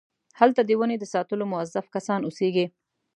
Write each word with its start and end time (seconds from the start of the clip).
هلته 0.39 0.61
د 0.63 0.71
ونې 0.79 0.97
د 0.99 1.05
ساتلو 1.13 1.43
موظف 1.53 1.85
کسان 1.95 2.19
اوسېږي. 2.23 2.65